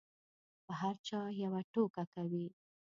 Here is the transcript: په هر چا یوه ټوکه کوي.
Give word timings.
په 0.65 0.73
هر 0.81 0.95
چا 1.07 1.19
یوه 1.43 1.61
ټوکه 1.71 2.03
کوي. 2.13 2.45